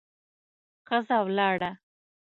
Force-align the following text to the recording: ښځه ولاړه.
ښځه 0.87 1.17
ولاړه. 1.25 1.71